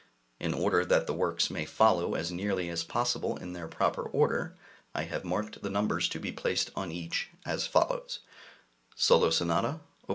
In 0.39 0.55
order 0.55 0.83
that 0.83 1.05
the 1.05 1.13
works 1.13 1.51
may 1.51 1.63
follow 1.63 2.15
as 2.15 2.31
nearly 2.31 2.69
as 2.69 2.83
possible 2.83 3.37
in 3.37 3.53
their 3.53 3.67
proper 3.67 4.01
order, 4.01 4.57
I 4.95 5.03
have 5.03 5.23
marked 5.23 5.61
the 5.61 5.69
numbers 5.69 6.09
to 6.09 6.19
be 6.19 6.31
placed 6.31 6.71
on 6.75 6.91
each, 6.91 7.29
as 7.45 7.67
follows: 7.67 8.21
Solo 8.95 9.29
Sonata, 9.29 9.79
Op. 10.05 10.09